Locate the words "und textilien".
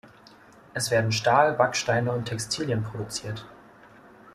2.11-2.81